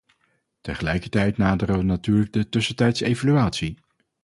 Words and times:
Tegelijkertijd 0.61 1.37
naderen 1.37 1.77
we 1.77 1.83
natuurlijk 1.83 2.33
de 2.33 2.49
tussentijdse 2.49 3.05
evaluatie. 3.05 3.77